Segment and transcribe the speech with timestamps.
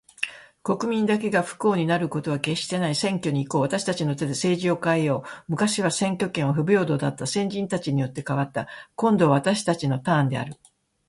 [0.63, 2.95] 国民だけが不幸になることは決してない。
[2.95, 3.61] 選挙に行こう。
[3.61, 5.29] 私達の手で政治を変えよう。
[5.47, 7.27] 昔は選挙権は不平等だった。
[7.27, 8.67] 先人たちによって、変わった。
[8.95, 10.55] 今度は私達のターンである。